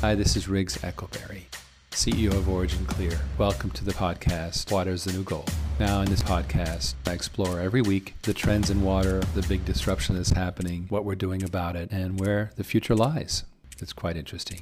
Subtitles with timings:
[0.00, 1.46] Hi, this is Riggs Eckelberry,
[1.90, 3.18] CEO of Origin Clear.
[3.36, 5.52] Welcome to the podcast, Water's the New Gold.
[5.80, 10.14] Now, in this podcast, I explore every week the trends in water, the big disruption
[10.14, 13.42] that's happening, what we're doing about it, and where the future lies.
[13.80, 14.60] It's quite interesting.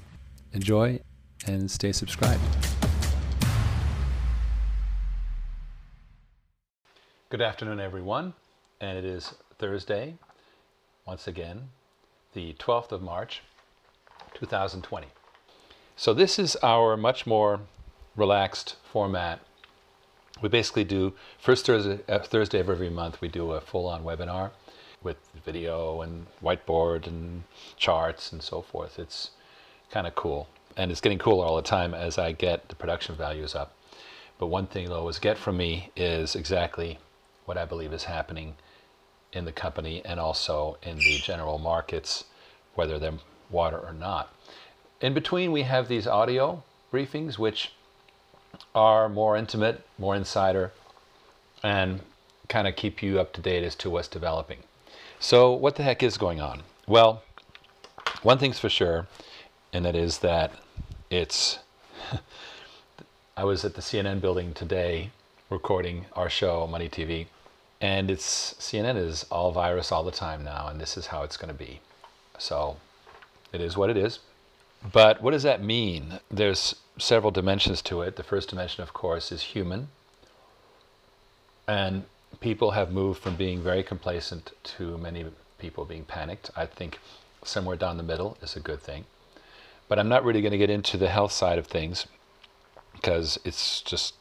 [0.54, 1.00] Enjoy
[1.46, 2.40] and stay subscribed.
[7.28, 8.32] Good afternoon, everyone.
[8.80, 10.14] And it is Thursday,
[11.06, 11.68] once again,
[12.32, 13.42] the 12th of March,
[14.32, 15.08] 2020.
[15.98, 17.60] So, this is our much more
[18.16, 19.40] relaxed format.
[20.42, 24.04] We basically do first Thursday, uh, Thursday of every month, we do a full on
[24.04, 24.50] webinar
[25.02, 27.44] with video and whiteboard and
[27.78, 28.98] charts and so forth.
[28.98, 29.30] It's
[29.90, 30.48] kind of cool.
[30.76, 33.72] And it's getting cooler all the time as I get the production values up.
[34.38, 36.98] But one thing they'll always get from me is exactly
[37.46, 38.56] what I believe is happening
[39.32, 42.24] in the company and also in the general markets,
[42.74, 43.14] whether they're
[43.50, 44.35] water or not.
[45.00, 47.72] In between, we have these audio briefings, which
[48.74, 50.72] are more intimate, more insider,
[51.62, 52.00] and
[52.48, 54.58] kind of keep you up to date as to what's developing.
[55.20, 56.62] So, what the heck is going on?
[56.86, 57.22] Well,
[58.22, 59.06] one thing's for sure,
[59.72, 60.52] and that is that
[61.10, 61.58] it's.
[63.36, 65.10] I was at the CNN building today
[65.50, 67.26] recording our show, Money TV,
[67.82, 71.36] and it's CNN is all virus all the time now, and this is how it's
[71.36, 71.80] going to be.
[72.38, 72.78] So
[73.52, 74.20] it is what it is.
[74.92, 76.20] But what does that mean?
[76.30, 78.16] There's several dimensions to it.
[78.16, 79.88] The first dimension, of course, is human.
[81.66, 82.04] And
[82.40, 85.24] people have moved from being very complacent to many
[85.58, 86.50] people being panicked.
[86.56, 86.98] I think
[87.44, 89.04] somewhere down the middle is a good thing.
[89.88, 92.06] But I'm not really going to get into the health side of things
[92.92, 94.14] because it's just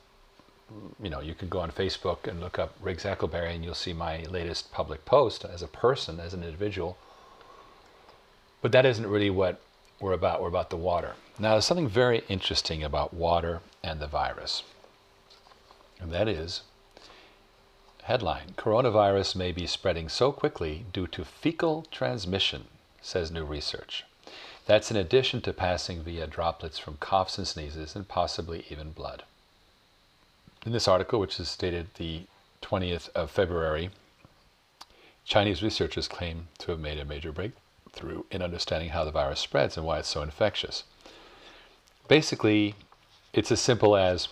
[1.02, 3.94] you know, you can go on Facebook and look up Riggs Eckelberry and you'll see
[3.94, 6.98] my latest public post as a person, as an individual.
[8.62, 9.62] But that isn't really what
[10.00, 10.42] we're about.
[10.42, 11.14] We're about the water.
[11.40, 14.64] Now, there's something very interesting about water and the virus.
[16.00, 16.62] And that is
[18.04, 22.66] headline Coronavirus may be spreading so quickly due to fecal transmission,
[23.02, 24.04] says new research.
[24.66, 29.24] That's in addition to passing via droplets from coughs and sneezes and possibly even blood.
[30.66, 32.24] In this article, which is dated the
[32.62, 33.92] 20th of February,
[35.24, 37.65] Chinese researchers claim to have made a major breakthrough
[38.32, 40.84] in understanding how the virus spreads and why it's so infectious.
[42.08, 42.76] Basically,
[43.34, 44.28] it's as simple as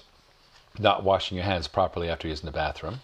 [0.79, 3.01] not washing your hands properly after using the bathroom.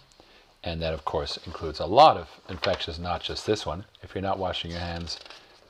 [0.62, 3.84] And that, of course, includes a lot of infections, not just this one.
[4.02, 5.18] If you're not washing your hands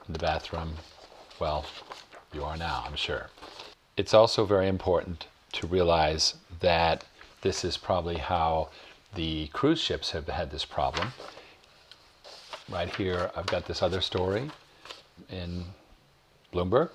[0.06, 0.74] in the bathroom,
[1.38, 1.64] well,
[2.32, 3.30] you are now, I'm sure.
[3.96, 7.04] It's also very important to realize that
[7.42, 8.68] this is probably how
[9.14, 11.12] the cruise ships have had this problem.
[12.68, 14.50] Right here, I've got this other story
[15.28, 15.64] in
[16.52, 16.90] Bloomberg,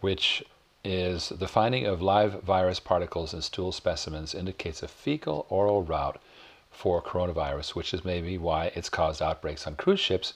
[0.00, 0.44] which
[0.84, 6.20] is the finding of live virus particles in stool specimens indicates a fecal oral route
[6.70, 10.34] for coronavirus, which is maybe why it's caused outbreaks on cruise ships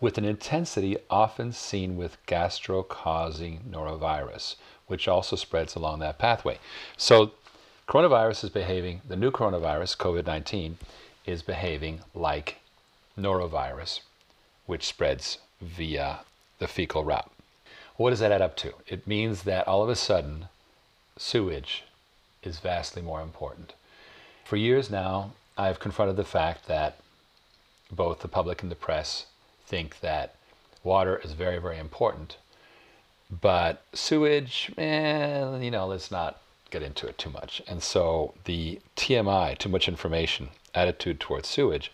[0.00, 6.58] with an intensity often seen with gastro causing norovirus, which also spreads along that pathway.
[6.96, 7.32] So
[7.86, 10.78] Coronavirus is behaving, the new coronavirus, COVID 19,
[11.26, 12.56] is behaving like
[13.18, 14.00] norovirus,
[14.64, 16.20] which spreads via
[16.58, 17.30] the fecal route.
[17.96, 18.74] What does that add up to?
[18.86, 20.48] It means that all of a sudden,
[21.16, 21.84] sewage
[22.42, 23.74] is vastly more important.
[24.44, 26.98] For years now, I've confronted the fact that
[27.90, 29.26] both the public and the press
[29.66, 30.34] think that
[30.82, 32.36] water is very, very important.
[33.30, 37.62] But sewage, eh, you know, let's not get into it too much.
[37.66, 41.90] And so the TMI, too much information, attitude towards sewage,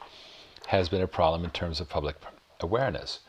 [0.68, 2.16] has been a problem in terms of public
[2.60, 3.20] awareness.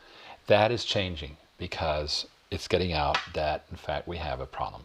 [0.46, 4.82] That is changing because it's getting out that, in fact, we have a problem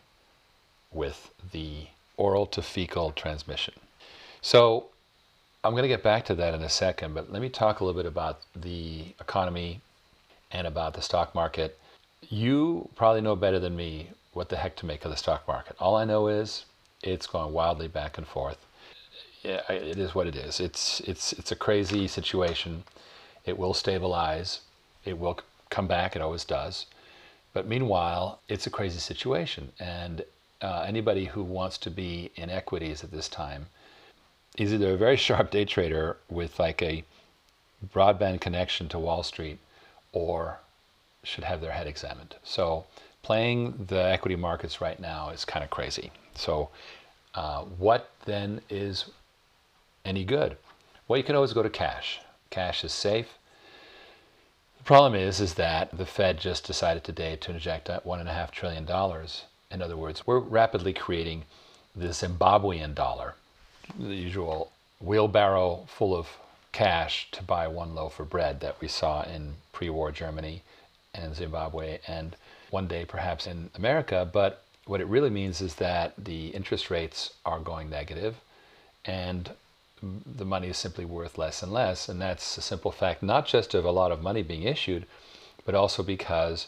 [0.92, 3.74] with the oral to fecal transmission.
[4.42, 4.86] So
[5.64, 7.84] I'm going to get back to that in a second, but let me talk a
[7.84, 9.82] little bit about the economy
[10.52, 11.78] and about the stock market.
[12.30, 15.76] You probably know better than me what the heck to make of the stock market.
[15.80, 16.66] All I know is
[17.04, 18.66] it's going wildly back and forth.
[19.44, 20.60] Yeah, it is what it is.
[20.60, 22.84] It's it's it's a crazy situation.
[23.46, 24.62] It will stabilize.
[25.06, 26.16] It will come back.
[26.16, 26.86] It always does.
[27.54, 30.24] But meanwhile, it's a crazy situation, and
[30.62, 33.68] uh, anybody who wants to be in equities at this time
[34.58, 37.04] is either a very sharp day trader with like a
[37.94, 39.60] broadband connection to Wall Street,
[40.12, 40.60] or
[41.24, 42.36] should have their head examined.
[42.44, 42.86] So
[43.24, 46.12] playing the equity markets right now is kind of crazy.
[46.36, 46.70] So,
[47.36, 49.06] uh, what then is
[50.06, 50.58] any good?
[51.08, 52.20] Well, you can always go to cash.
[52.50, 53.38] Cash is safe.
[54.88, 58.52] Problem is, is that the Fed just decided today to inject one and a half
[58.52, 59.44] trillion dollars.
[59.70, 61.44] In other words, we're rapidly creating
[61.94, 63.36] the Zimbabwean dollar,
[64.00, 66.30] the usual wheelbarrow full of
[66.72, 70.64] cash to buy one loaf of bread that we saw in pre-war Germany
[71.14, 72.38] and Zimbabwe and
[72.70, 74.30] one day perhaps in America.
[74.32, 78.38] But what it really means is that the interest rates are going negative
[79.04, 79.50] and
[80.02, 82.10] the money is simply worth less and less.
[82.10, 85.06] And that's a simple fact, not just of a lot of money being issued,
[85.66, 86.68] but also because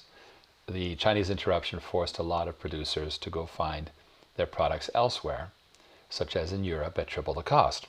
[0.67, 3.91] the Chinese interruption forced a lot of producers to go find
[4.35, 5.51] their products elsewhere,
[6.09, 7.87] such as in Europe at triple the cost.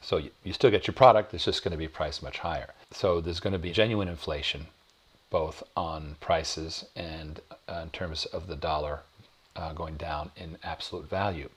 [0.00, 2.74] So you, still get your product, it's just going to be priced much higher.
[2.90, 4.66] So there's going to be genuine inflation,
[5.30, 9.00] both on prices and uh, in terms of the dollar
[9.56, 11.48] uh, going down in absolute value.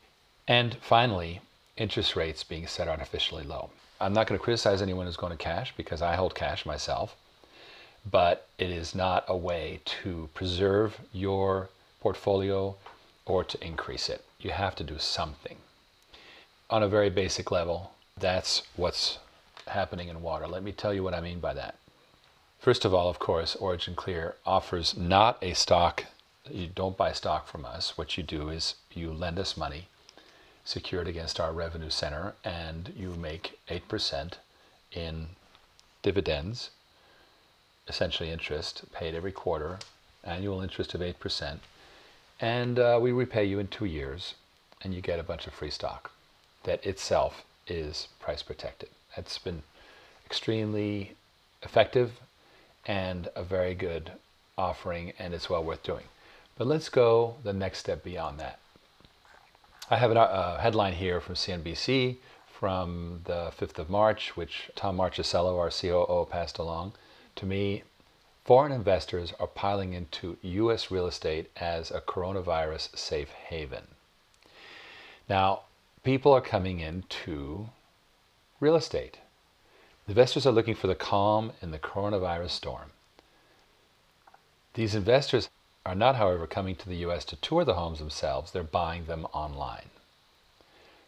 [0.48, 1.42] And finally,
[1.78, 3.70] interest rates being set artificially low.
[4.00, 7.16] I'm not going to criticize anyone who's going to cash because I hold cash myself,
[8.10, 11.70] but it is not a way to preserve your
[12.00, 12.76] portfolio
[13.26, 14.24] or to increase it.
[14.40, 15.58] You have to do something.
[16.70, 19.20] On a very basic level, that's what's
[19.68, 20.48] happening in water.
[20.48, 21.76] Let me tell you what I mean by that.
[22.60, 26.06] First of all, of course, Origin Clear offers not a stock.
[26.50, 27.98] You don't buy stock from us.
[27.98, 29.88] What you do is you lend us money
[30.68, 34.34] secured against our revenue center, and you make 8%
[34.92, 35.28] in
[36.04, 36.72] dividends,
[37.88, 39.80] essentially interest paid every quarter,
[40.26, 41.60] annual interest of 8%,
[42.42, 44.34] and uh, we repay you in two years,
[44.84, 46.12] and you get a bunch of free stock
[46.64, 48.90] that itself is price protected.
[49.16, 49.64] That's been
[50.26, 51.14] extremely
[51.64, 52.20] effective
[52.86, 54.12] and a very good
[54.58, 56.10] offering, and it's well worth doing.
[56.58, 58.60] But let's go the next step beyond that.
[59.90, 62.18] I have a uh, headline here from CNBC
[62.60, 66.92] from the 5th of March, which Tom Marchesello, our COO, passed along
[67.38, 67.84] to me.
[68.44, 70.92] Foreign investors are piling into U.S.
[70.92, 73.88] real estate as a coronavirus safe haven.
[75.30, 75.62] Now,
[76.04, 77.70] people are coming into
[78.60, 79.20] real estate.
[80.06, 82.92] Investors are looking for the calm in the coronavirus storm.
[84.74, 85.48] These investors
[85.88, 89.26] are not, however, coming to the US to tour the homes themselves, they're buying them
[89.32, 89.90] online.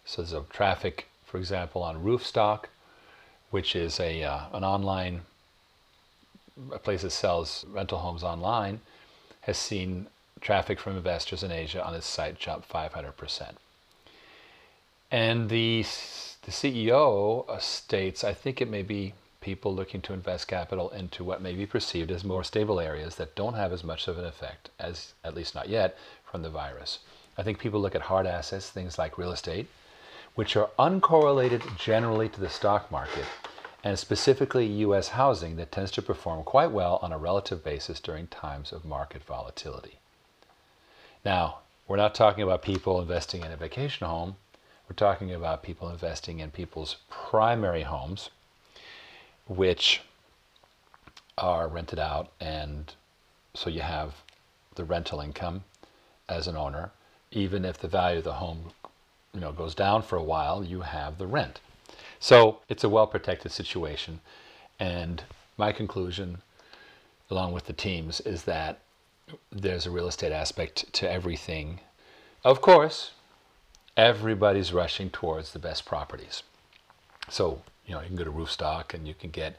[0.05, 2.65] So there's a traffic, for example, on Roofstock,
[3.51, 5.21] which is a, uh, an online
[6.71, 8.79] a place that sells rental homes online,
[9.41, 10.07] has seen
[10.41, 13.55] traffic from investors in Asia on its site jump 500%.
[15.11, 15.81] And the,
[16.43, 21.41] the CEO states, I think it may be people looking to invest capital into what
[21.41, 24.69] may be perceived as more stable areas that don't have as much of an effect,
[24.79, 26.99] as at least not yet, from the virus.
[27.37, 29.67] I think people look at hard assets, things like real estate,
[30.35, 33.25] which are uncorrelated generally to the stock market,
[33.83, 35.09] and specifically U.S.
[35.09, 39.23] housing that tends to perform quite well on a relative basis during times of market
[39.23, 39.99] volatility.
[41.23, 44.35] Now, we're not talking about people investing in a vacation home.
[44.87, 48.29] We're talking about people investing in people's primary homes,
[49.49, 50.01] which
[51.37, 52.93] are rented out and
[53.53, 54.13] so you have
[54.75, 55.63] the rental income
[56.29, 56.91] as an owner.
[57.31, 58.71] Even if the value of the home
[59.33, 61.59] you know goes down for a while you have the rent.
[62.19, 64.21] So it's a well protected situation.
[64.79, 65.23] And
[65.57, 66.41] my conclusion
[67.29, 68.79] along with the teams is that
[69.51, 71.79] there's a real estate aspect to everything.
[72.43, 73.11] Of course
[73.97, 76.43] everybody's rushing towards the best properties.
[77.27, 79.57] So you know, you can go to Roofstock and you can get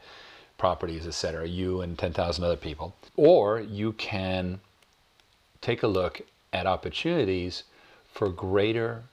[0.57, 1.47] properties, etc.
[1.47, 2.95] You and 10,000 other people.
[3.17, 4.61] Or you can
[5.59, 6.21] take a look
[6.53, 7.65] at opportunities
[8.13, 9.03] for greater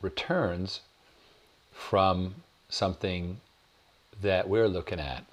[0.00, 0.80] returns
[1.70, 2.36] from
[2.70, 3.40] something
[4.22, 5.24] that we're looking at,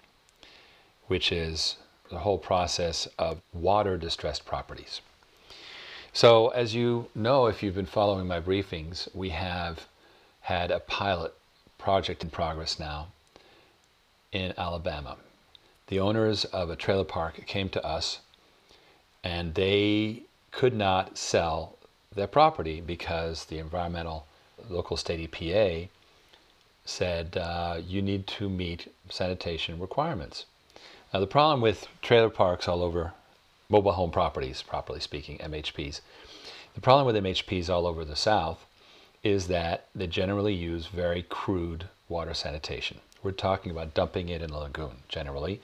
[1.08, 1.78] which is
[2.10, 5.00] the whole process of water distressed properties.
[6.12, 9.86] So, as you know, if you've been following my briefings, we have
[10.42, 11.34] had a pilot
[11.78, 13.08] project in progress now
[14.32, 15.18] in Alabama.
[15.88, 18.20] The owners of a trailer park came to us
[19.24, 21.78] and they could not sell
[22.16, 24.26] their property because the environmental
[24.70, 25.90] local state EPA
[26.86, 30.46] said uh, you need to meet sanitation requirements.
[31.14, 33.14] Now the problem with trailer parks all over
[33.70, 36.02] mobile home properties, properly speaking, MHPs,
[36.76, 38.66] the problem with MHPs all over the South
[39.24, 43.00] is that they generally use very crude water sanitation.
[43.22, 45.62] We're talking about dumping it in a lagoon generally.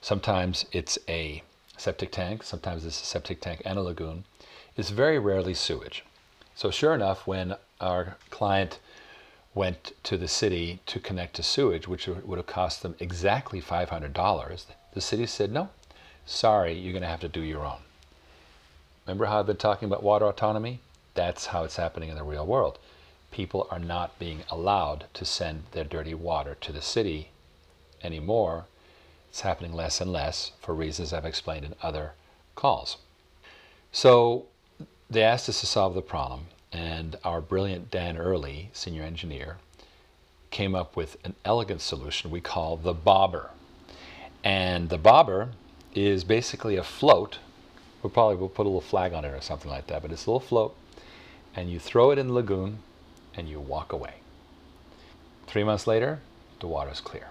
[0.00, 1.42] Sometimes it's a
[1.76, 4.24] septic tank, sometimes it's a septic tank and a lagoon.
[4.76, 6.04] It's very rarely sewage.
[6.54, 8.78] So sure enough, when our client
[9.54, 14.64] went to the city to connect to sewage, which would have cost them exactly $500,
[14.92, 15.70] the city said, no,
[16.26, 17.80] sorry, you're going to have to do your own.
[19.06, 20.80] Remember how I've been talking about water autonomy?
[21.14, 22.78] That's how it's happening in the real world.
[23.30, 27.28] People are not being allowed to send their dirty water to the city
[28.02, 28.66] anymore.
[29.28, 32.12] It's happening less and less for reasons I've explained in other
[32.56, 32.96] calls.
[33.92, 34.46] So
[35.08, 39.58] they asked us to solve the problem, and our brilliant Dan Early, senior engineer,
[40.50, 43.50] came up with an elegant solution we call the bobber.
[44.42, 45.50] And the bobber
[45.94, 47.38] is basically a float.
[48.02, 50.26] We'll probably we'll put a little flag on it or something like that, but it's
[50.26, 50.76] a little float,
[51.54, 52.78] and you throw it in the lagoon,
[53.36, 54.14] and you walk away.
[55.46, 56.20] Three months later,
[56.60, 57.28] the water's clear.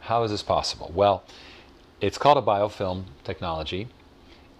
[0.00, 0.90] How is this possible?
[0.94, 1.22] Well,
[2.00, 3.88] it's called a biofilm technology,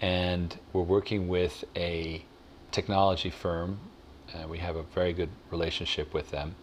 [0.00, 2.24] and we're working with a
[2.70, 3.78] technology firm.
[4.32, 6.54] Uh, we have a very good relationship with them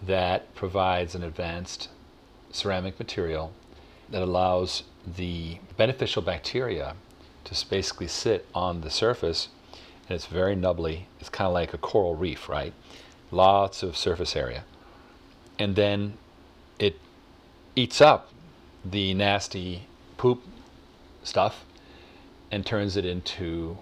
[0.00, 1.88] that provides an advanced
[2.52, 3.52] ceramic material
[4.10, 4.84] that allows
[5.16, 6.94] the beneficial bacteria
[7.44, 9.48] to basically sit on the surface
[10.12, 11.06] and it's very nubbly.
[11.20, 12.74] It's kind of like a coral reef, right?
[13.30, 14.64] Lots of surface area.
[15.58, 16.18] And then
[16.78, 17.00] it
[17.74, 18.28] eats up
[18.84, 19.86] the nasty
[20.18, 20.42] poop
[21.24, 21.64] stuff
[22.50, 23.78] and turns it into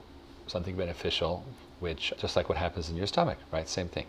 [0.46, 1.44] something beneficial,
[1.80, 3.68] which just like what happens in your stomach, right?
[3.68, 4.06] Same thing.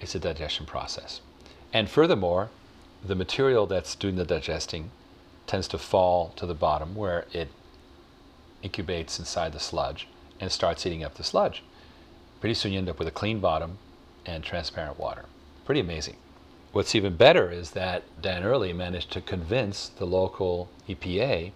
[0.00, 1.22] It's a digestion process.
[1.72, 2.50] And furthermore,
[3.02, 4.90] the material that's doing the digesting
[5.46, 7.48] tends to fall to the bottom where it
[8.62, 10.08] incubates inside the sludge
[10.42, 11.62] and starts eating up the sludge.
[12.40, 13.78] Pretty soon you end up with a clean bottom
[14.26, 15.24] and transparent water.
[15.64, 16.16] Pretty amazing.
[16.72, 21.52] What's even better is that Dan Early managed to convince the local EPA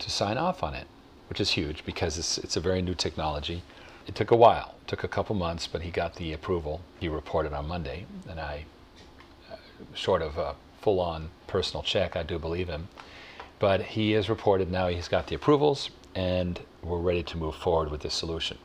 [0.00, 0.88] to sign off on it,
[1.28, 3.62] which is huge because it's, it's a very new technology.
[4.08, 6.80] It took a while, it took a couple months, but he got the approval.
[6.98, 8.64] He reported on Monday, and I,
[9.52, 9.56] uh,
[9.94, 12.88] short of a full on personal check, I do believe him.
[13.60, 17.90] But he has reported now he's got the approvals, and we're ready to move forward
[17.90, 18.58] with this solution.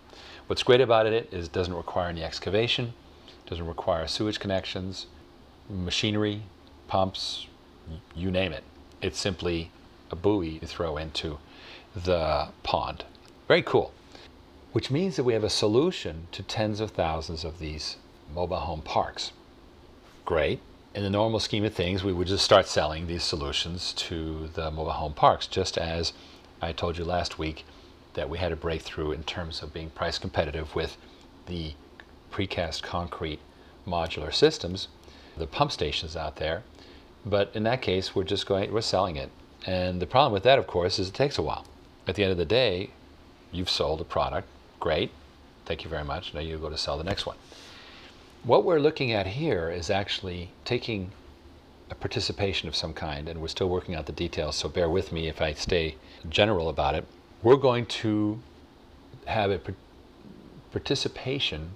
[0.47, 2.93] What's great about it is it doesn't require any excavation,
[3.45, 5.05] doesn't require sewage connections,
[5.69, 6.41] machinery,
[6.87, 7.47] pumps,
[8.15, 8.63] you name it.
[9.01, 9.69] It's simply
[10.09, 11.37] a buoy you throw into
[11.95, 13.05] the pond.
[13.47, 13.93] Very cool
[14.73, 17.97] which means that we have a solution to tens of thousands of these
[18.33, 19.31] mobile home parks.
[20.25, 20.59] Great.
[20.95, 24.71] In the normal scheme of things, we would just start selling these solutions to the
[24.71, 26.13] mobile home parks, just as
[26.63, 27.65] I told you last week
[28.13, 30.97] that we had a breakthrough in terms of being price competitive with
[31.45, 31.73] the
[32.31, 33.39] precast concrete
[33.87, 34.87] modular systems,
[35.37, 36.63] the pump stations out there.
[37.25, 39.29] But in that case, we're just going, we're selling it.
[39.65, 41.65] And the problem with that, of course, is it takes a while.
[42.07, 42.89] At the end of the day,
[43.51, 44.47] you've sold a product
[44.83, 45.11] Great.
[45.65, 46.33] Thank you very much.
[46.33, 47.37] Now you go to sell the next one.
[48.43, 51.11] What we're looking at here is actually taking
[51.93, 55.11] a participation of some kind, and we're still working out the details, so bear with
[55.11, 55.95] me if I stay
[56.27, 57.05] general about it.
[57.43, 58.39] We're going to
[59.25, 59.61] have a
[60.71, 61.69] participation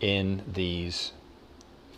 [0.00, 1.12] in these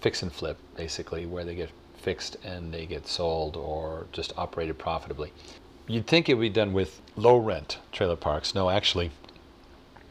[0.02, 4.76] fix and flip, basically, where they get fixed and they get sold or just operated
[4.78, 5.32] profitably.
[5.88, 8.54] You'd think it would be done with low rent trailer parks.
[8.54, 9.12] No, actually,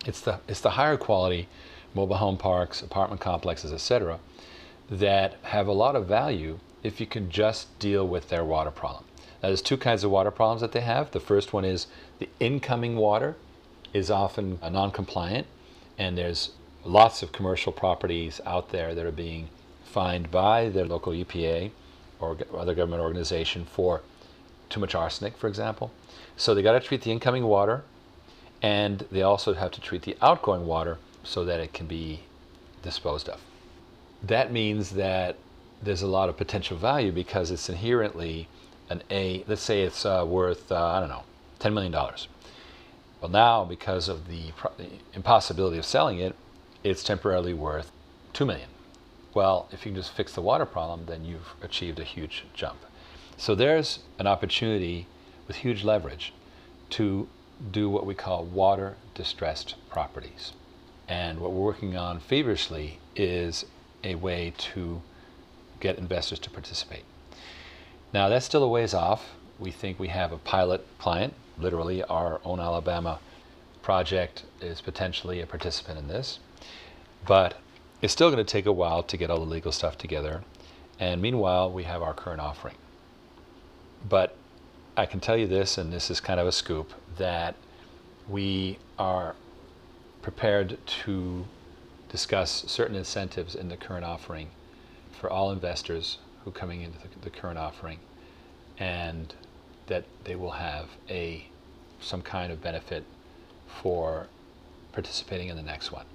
[0.04, 1.48] it's the, it's the higher quality
[1.94, 4.20] mobile home parks, apartment complexes, etc.,
[4.90, 9.04] that have a lot of value if you can just deal with their water problem.
[9.42, 11.12] Now, there's two kinds of water problems that they have.
[11.12, 11.88] The first one is
[12.20, 13.36] the incoming water
[13.92, 15.48] is often non-compliant,
[15.98, 16.52] and there's
[16.84, 19.50] lots of commercial properties out there that are being
[19.84, 21.72] fined by their local EPA
[22.20, 24.02] or other government organization for
[24.70, 25.92] too much arsenic, for example.
[26.38, 27.84] So they got to treat the incoming water
[28.62, 32.22] and they also have to treat the outgoing water so that it can be
[32.84, 33.42] disposed of.
[34.22, 35.38] That means that
[35.86, 38.48] there's a lot of potential value because it's inherently
[38.90, 41.24] an A, let's say it's uh, worth, uh, I don't know,
[41.60, 41.94] $10 million.
[43.22, 46.36] Well, now because of the, the impossibility of selling it,
[46.84, 47.92] it's temporarily worth
[48.34, 48.70] 2 million.
[49.34, 52.80] Well, if you can just fix the water problem, then you've achieved a huge jump.
[53.38, 55.08] So there's an opportunity
[55.48, 56.34] with huge leverage
[56.92, 57.28] to
[57.72, 60.54] do what we call water distressed properties.
[61.08, 63.66] And what we're working on feverishly is
[64.04, 65.02] a way to
[65.80, 67.04] get investors to participate.
[68.14, 69.36] Now, that's still a ways off.
[69.60, 73.20] We think we have a pilot client, literally, our own Alabama
[73.82, 76.40] project is potentially a participant in this.
[77.26, 77.56] But
[78.02, 80.44] it's still going to take a while to get all the legal stuff together.
[81.00, 82.76] And meanwhile, we have our current offering.
[84.08, 84.36] But
[84.98, 87.56] I can tell you this, and this is kind of a scoop, that
[88.30, 89.36] we are
[90.22, 91.46] prepared to
[92.10, 94.50] discuss certain incentives in the current offering
[95.20, 98.00] for all investors who are coming into the, the current offering.
[98.78, 99.34] And
[99.88, 101.48] that they will have a
[102.00, 103.04] some kind of benefit
[103.68, 104.28] for
[104.92, 106.06] participating in the next one.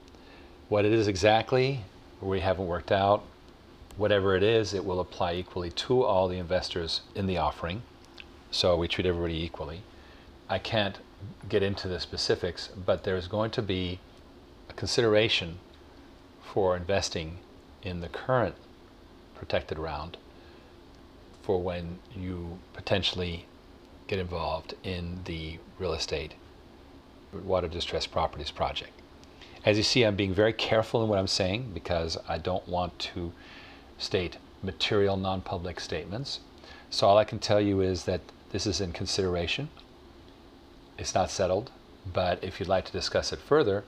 [0.69, 1.81] What it is exactly,
[2.21, 3.25] we haven't worked out.
[3.97, 7.83] Whatever it is, it will apply equally to all the investors in the offering.
[8.51, 9.83] So we treat everybody equally.
[10.49, 10.99] I can't
[11.49, 13.99] get into the specifics, but there's going to be
[14.69, 15.59] a consideration
[16.43, 17.39] for investing
[17.83, 18.55] in the current
[19.41, 20.19] protected round
[21.43, 23.47] for when you potentially
[24.07, 26.35] get involved in the real estate
[27.33, 28.93] water distress properties project.
[29.65, 32.99] As you see, I'm being very careful in what I'm saying because I don't want
[33.15, 33.33] to
[33.99, 36.41] state material non-public statements.
[36.91, 38.21] So all I can tell you is that
[38.53, 39.71] this is in consideration.
[40.99, 41.71] It's not settled,
[42.13, 43.85] but if you'd like to discuss it further,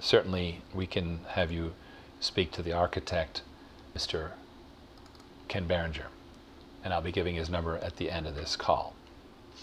[0.00, 1.74] certainly we can have you
[2.20, 3.42] speak to the architect,
[3.94, 4.32] Mr.
[5.48, 6.06] Ken Berenger,
[6.84, 8.94] and I'll be giving his number at the end of this call.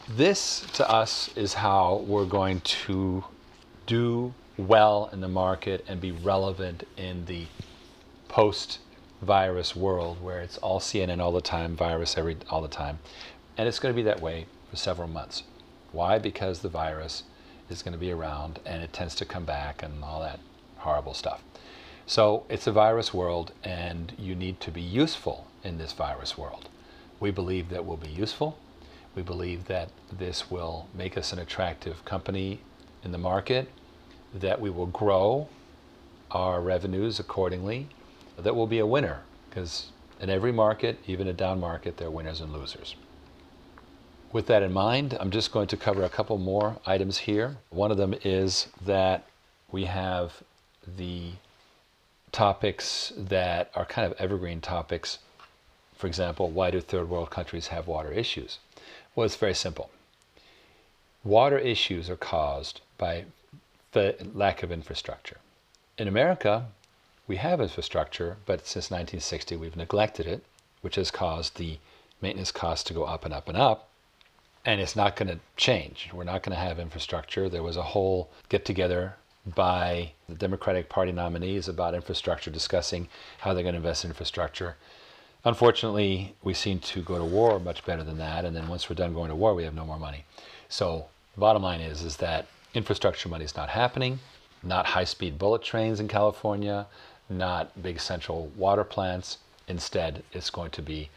[0.09, 3.23] This, to us, is how we're going to
[3.87, 7.45] do well in the market and be relevant in the
[8.27, 8.79] post
[9.21, 12.99] virus world where it's all CNN all the time, virus every all the time.
[13.57, 15.43] And it's going to be that way for several months.
[15.91, 16.19] Why?
[16.19, 17.23] Because the virus
[17.69, 20.39] is going to be around and it tends to come back and all that
[20.77, 21.41] horrible stuff.
[22.05, 26.69] So it's a virus world and you need to be useful in this virus world.
[27.19, 28.57] We believe that we'll be useful.
[29.15, 32.61] We believe that this will make us an attractive company
[33.03, 33.69] in the market,
[34.33, 35.49] that we will grow
[36.31, 37.87] our revenues accordingly,
[38.37, 39.87] that we'll be a winner because
[40.19, 42.95] in every market, even a down market, there are winners and losers.
[44.33, 47.55] With that in mind, I'm just going to cover a couple more items here.
[47.69, 49.25] One of them is that
[49.71, 50.43] we have
[50.97, 51.31] the
[52.33, 55.19] topics that are kind of evergreen topics.
[55.97, 58.59] For example, why do third world countries have water issues?
[59.15, 59.89] Well, it's very simple.
[61.23, 63.25] Water issues are caused by
[63.93, 65.37] the lack of infrastructure.
[65.97, 66.67] In America,
[67.27, 70.43] we have infrastructure, but since 1960 we've neglected it,
[70.81, 71.79] which has caused the
[72.21, 73.89] maintenance costs to go up and up and up
[74.65, 76.09] and it's not going to change.
[76.11, 77.47] We're not going to have infrastructure.
[77.47, 83.07] There was a whole get together by the Democratic Party nominees about infrastructure, discussing
[83.39, 84.75] how they're going to invest in infrastructure.
[85.45, 88.95] Unfortunately, we seem to go to war much better than that, and then once we're
[88.95, 90.25] done going to war, we have no more money.
[90.69, 91.05] So
[91.35, 94.19] the bottom line is, is that infrastructure money is not happening,
[94.63, 96.87] not high-speed bullet trains in California,
[97.29, 99.37] not big central water plants.
[99.67, 101.09] Instead, it's going to be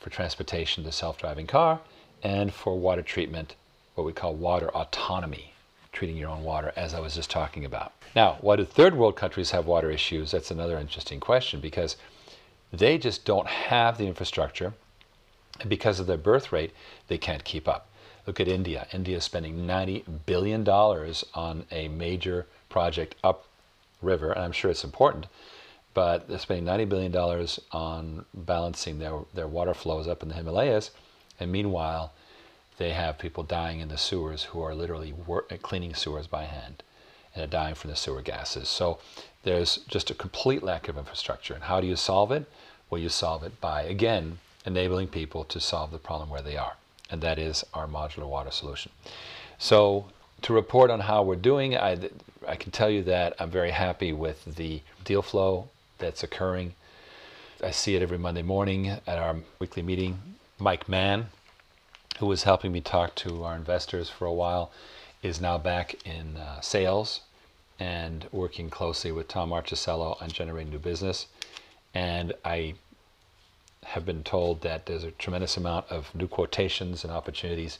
[0.00, 1.80] for transportation, the self-driving car,
[2.22, 3.56] and for water treatment,
[3.94, 5.52] what we call water autonomy,
[5.92, 7.92] treating your own water, as I was just talking about.
[8.16, 10.30] Now, why do third world countries have water issues?
[10.30, 11.96] That's another interesting question because
[12.78, 14.74] they just don't have the infrastructure,
[15.60, 16.72] and because of their birth rate,
[17.08, 17.88] they can't keep up.
[18.26, 18.86] Look at India.
[18.92, 25.26] India is spending $90 billion on a major project upriver, and I'm sure it's important,
[25.92, 30.90] but they're spending $90 billion on balancing their, their water flows up in the Himalayas
[31.40, 32.12] and meanwhile,
[32.78, 35.14] they have people dying in the sewers who are literally
[35.62, 36.82] cleaning sewers by hand
[37.34, 38.68] and are dying from the sewer gases.
[38.68, 38.98] So
[39.42, 41.54] there's just a complete lack of infrastructure.
[41.54, 42.46] And how do you solve it?
[42.88, 46.74] Well, you solve it by, again, enabling people to solve the problem where they are.
[47.10, 48.92] And that is our modular water solution.
[49.58, 50.06] So
[50.42, 51.98] to report on how we're doing, I,
[52.46, 55.68] I can tell you that I'm very happy with the deal flow
[55.98, 56.74] that's occurring.
[57.62, 60.18] I see it every Monday morning at our weekly meeting
[60.58, 61.26] Mike Mann,
[62.18, 64.70] who was helping me talk to our investors for a while,
[65.24, 67.22] is now back in uh, sales
[67.80, 71.26] and working closely with Tom Marchesello on generating new business.
[71.94, 72.74] And I
[73.84, 77.78] have been told that there's a tremendous amount of new quotations and opportunities.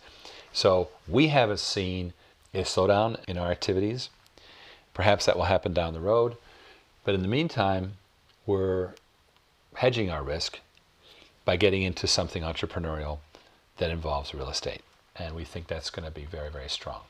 [0.52, 2.14] So we haven't seen
[2.54, 4.08] a slowdown in our activities.
[4.94, 6.36] Perhaps that will happen down the road.
[7.04, 7.94] But in the meantime,
[8.46, 8.94] we're
[9.74, 10.60] hedging our risk
[11.44, 13.18] by getting into something entrepreneurial
[13.76, 14.82] that involves real estate.
[15.14, 17.02] And we think that's going to be very, very strong.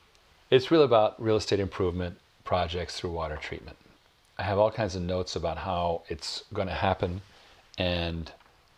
[0.51, 3.77] It's really about real estate improvement projects through water treatment.
[4.37, 7.21] I have all kinds of notes about how it's going to happen,
[7.79, 8.31] and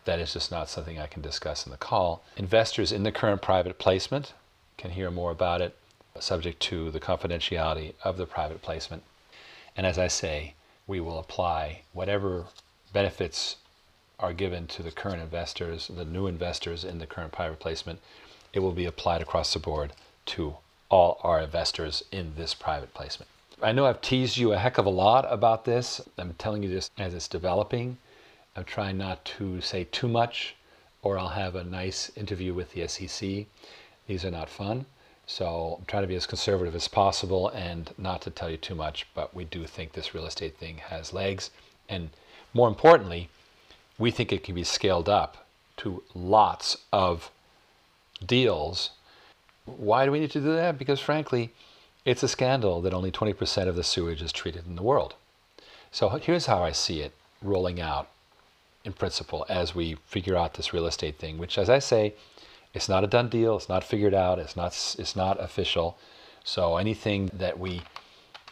[0.06, 2.24] that is just not something I can discuss in the call.
[2.38, 4.34] Investors in the current private placement
[4.78, 5.76] can hear more about it,
[6.20, 9.04] subject to the confidentiality of the private placement.
[9.76, 10.54] And as I say,
[10.88, 12.46] we will apply whatever
[12.94, 13.58] benefits
[14.22, 18.00] are given to the current investors, the new investors in the current private placement,
[18.54, 19.92] it will be applied across the board
[20.28, 20.56] to
[20.90, 23.30] all our investors in this private placement.
[23.62, 26.00] I know I've teased you a heck of a lot about this.
[26.18, 27.98] I'm telling you this as it's developing.
[28.56, 30.56] I'm trying not to say too much
[31.02, 33.46] or I'll have a nice interview with the SEC.
[34.08, 34.86] These are not fun.
[35.26, 38.76] So I'm trying to be as conservative as possible and not to tell you too
[38.76, 41.52] much, but we do think this real estate thing has legs.
[41.90, 42.10] And
[42.54, 43.30] more importantly,
[43.98, 45.46] we think it can be scaled up
[45.78, 47.30] to lots of
[48.26, 48.92] deals.
[49.68, 50.78] Why do we need to do that?
[50.80, 51.54] Because frankly,
[52.06, 55.16] it's a scandal that only 20% of the sewage is treated in the world.
[55.92, 58.10] So here's how I see it rolling out
[58.84, 62.14] in principle as we figure out this real estate thing, which, as I say,
[62.74, 63.58] it's not a done deal.
[63.58, 64.40] It's not figured out.
[64.40, 64.72] It's not.
[64.98, 65.98] It's not official.
[66.44, 67.82] So anything that we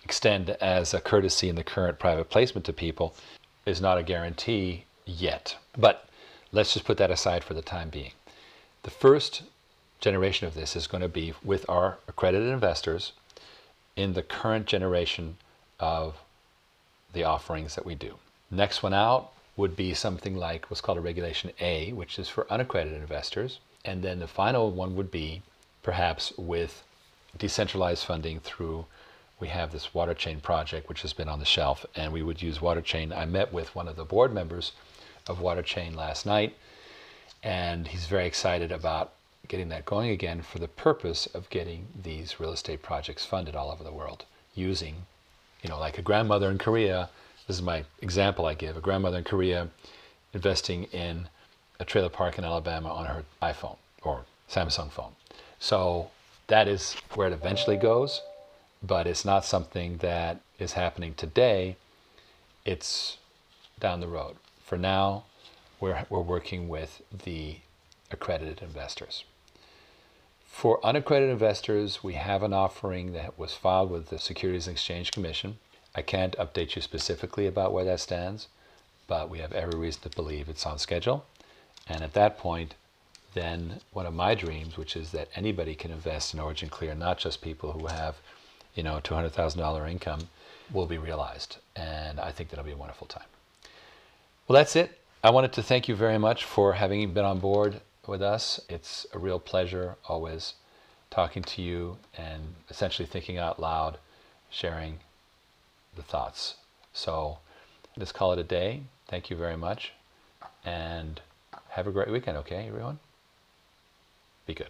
[0.04, 3.16] extend as a courtesy in the current private placement to people
[3.66, 5.58] is not a guarantee yet.
[5.78, 6.08] But
[6.52, 8.12] let's just put that aside for the time being.
[8.84, 9.44] The first
[10.06, 13.14] generation of this is going to be with our accredited investors
[13.96, 15.36] in the current generation
[15.80, 16.18] of
[17.14, 18.14] the offerings that we do.
[18.52, 22.46] Next one out would be something like what's called a Regulation A, which is for
[22.54, 23.60] unaccredited investors.
[23.84, 25.42] And then the final one would be
[25.82, 26.84] perhaps with
[27.36, 28.86] decentralized funding through
[29.40, 32.42] we have this water chain project which has been on the shelf and we would
[32.42, 34.72] use water chain i met with one of the board members
[35.28, 36.56] of water chain last night
[37.44, 39.15] and he's very excited about
[39.48, 43.72] getting that going again for the purpose of getting these real estate projects funded all
[43.72, 44.96] over the world using
[45.62, 47.10] you know like a grandmother in korea
[47.48, 49.70] this is my example i give a grandmother in korea
[50.34, 51.28] investing in
[51.80, 55.14] a trailer park in Alabama on her iPhone or Samsung phone.
[55.60, 56.12] So
[56.48, 58.22] that is where it eventually goes,
[58.84, 61.78] but it's not something that is happening today.
[62.66, 63.18] It's
[63.80, 64.36] down the road.
[64.64, 65.24] For now,
[65.80, 67.58] we're, we're working with the
[68.12, 69.24] accredited investors.
[70.56, 75.12] For unaccredited investors, we have an offering that was filed with the Securities and Exchange
[75.12, 75.58] Commission.
[75.94, 78.48] I can't update you specifically about where that stands,
[79.06, 81.26] but we have every reason to believe it's on schedule.
[81.90, 82.74] And at that point,
[83.34, 87.18] then one of my dreams, which is that anybody can invest in Origin Clear, not
[87.18, 88.16] just people who have,
[88.76, 90.30] you know, $200,000 income,
[90.72, 91.58] will be realized.
[91.76, 93.28] And I think that'll be a wonderful time.
[94.48, 95.00] Well, that's it.
[95.22, 98.60] I wanted to thank you very much for having been on board with us.
[98.70, 100.54] It's a real pleasure always
[101.10, 103.98] talking to you and essentially thinking out loud,
[104.50, 105.00] sharing
[105.96, 106.56] the thoughts.
[106.94, 107.40] So
[107.98, 108.82] let's call it a day.
[109.08, 109.94] Thank you very much.
[110.64, 111.22] And
[111.70, 113.00] have a great weekend, okay, everyone?
[114.46, 114.70] Be good.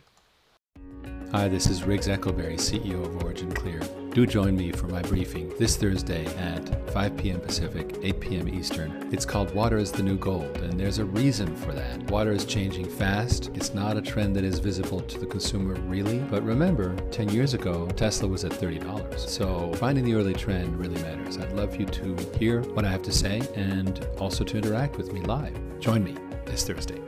[1.31, 3.81] Hi, this is Riggs Eckelberry, CEO of Origin Clear.
[4.11, 7.41] Do join me for my briefing this Thursday at 5 p.m.
[7.41, 8.47] Pacific, 8 p.m.
[8.47, 9.09] Eastern.
[9.11, 11.99] It's called Water is the New Gold, and there's a reason for that.
[12.09, 13.49] Water is changing fast.
[13.55, 17.53] It's not a trend that is visible to the consumer really, but remember, 10 years
[17.53, 19.19] ago, Tesla was at $30.
[19.19, 21.37] So finding the early trend really matters.
[21.37, 25.11] I'd love you to hear what I have to say and also to interact with
[25.11, 25.57] me live.
[25.79, 27.01] Join me this Thursday.